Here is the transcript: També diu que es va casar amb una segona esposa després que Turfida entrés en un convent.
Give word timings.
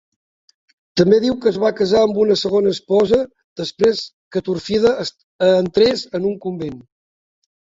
També 1.01 1.19
diu 1.25 1.33
que 1.43 1.49
es 1.51 1.59
va 1.63 1.71
casar 1.81 2.01
amb 2.05 2.17
una 2.23 2.37
segona 2.43 2.73
esposa 2.77 3.19
després 3.63 4.01
que 4.37 4.43
Turfida 4.49 4.97
entrés 5.51 6.07
en 6.21 6.27
un 6.33 6.41
convent. 6.49 6.83